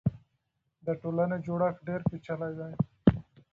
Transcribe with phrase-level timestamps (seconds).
[0.85, 2.73] د ټولنې جوړښت ډېر پېچلی دی.